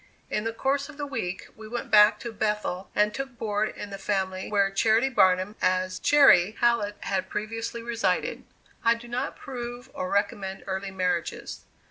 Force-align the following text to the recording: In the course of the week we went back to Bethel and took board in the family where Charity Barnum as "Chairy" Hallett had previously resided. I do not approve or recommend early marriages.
In 0.31 0.45
the 0.45 0.51
course 0.51 0.89
of 0.89 0.97
the 0.97 1.05
week 1.05 1.47
we 1.55 1.67
went 1.67 1.91
back 1.91 2.19
to 2.21 2.33
Bethel 2.33 2.89
and 2.95 3.13
took 3.13 3.37
board 3.37 3.69
in 3.69 3.91
the 3.91 3.99
family 3.99 4.49
where 4.49 4.71
Charity 4.71 5.09
Barnum 5.09 5.55
as 5.61 5.99
"Chairy" 5.99 6.55
Hallett 6.59 6.95
had 7.01 7.29
previously 7.29 7.83
resided. 7.83 8.43
I 8.83 8.95
do 8.95 9.07
not 9.07 9.37
approve 9.37 9.91
or 9.93 10.09
recommend 10.11 10.63
early 10.65 10.89
marriages. 10.89 11.65